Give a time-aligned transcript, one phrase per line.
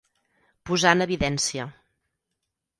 [0.69, 1.69] Posar en evidència.